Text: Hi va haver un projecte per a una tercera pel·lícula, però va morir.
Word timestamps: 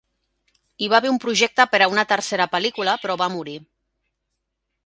Hi 0.85 0.89
va 0.93 0.97
haver 0.99 1.11
un 1.15 1.19
projecte 1.25 1.67
per 1.75 1.81
a 1.87 1.89
una 1.97 2.07
tercera 2.13 2.49
pel·lícula, 2.57 2.99
però 3.05 3.19
va 3.25 3.31
morir. 3.37 3.57